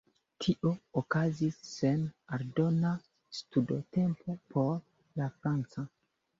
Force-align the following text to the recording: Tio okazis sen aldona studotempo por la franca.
Tio 0.43 0.69
okazis 1.01 1.59
sen 1.73 2.07
aldona 2.39 2.95
studotempo 3.43 4.39
por 4.57 4.75
la 5.23 5.33
franca. 5.39 5.89